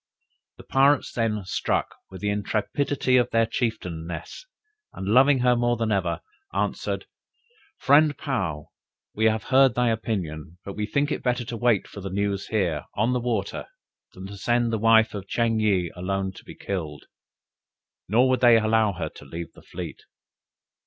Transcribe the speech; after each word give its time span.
The 0.57 0.63
pirates, 0.63 1.13
then, 1.13 1.45
struck 1.45 1.93
with 2.09 2.21
the 2.21 2.31
intrepidity 2.31 3.17
of 3.17 3.29
their 3.29 3.45
chieftainess, 3.45 4.47
and 4.93 5.07
loving 5.07 5.37
her 5.41 5.55
more 5.55 5.77
than 5.77 5.91
ever, 5.91 6.21
answered, 6.51 7.05
"Friend 7.77 8.17
Paou, 8.17 8.69
we 9.13 9.25
have 9.25 9.43
heard 9.43 9.75
thy 9.75 9.89
opinion, 9.89 10.57
but 10.65 10.73
we 10.73 10.87
think 10.87 11.11
it 11.11 11.21
better 11.21 11.45
to 11.45 11.55
wait 11.55 11.87
for 11.87 12.01
the 12.01 12.09
news 12.09 12.47
here, 12.47 12.85
on 12.95 13.13
the 13.13 13.19
water, 13.19 13.67
than 14.13 14.25
to 14.25 14.37
send 14.37 14.73
the 14.73 14.79
wife 14.79 15.13
of 15.13 15.27
Ching 15.27 15.59
yih 15.59 15.91
alone 15.95 16.31
to 16.31 16.43
be 16.43 16.55
killed." 16.55 17.05
Nor 18.07 18.27
would 18.29 18.41
they 18.41 18.57
allow 18.57 18.93
her 18.93 19.09
to 19.09 19.25
leave 19.25 19.53
the 19.53 19.61
fleet. 19.61 20.01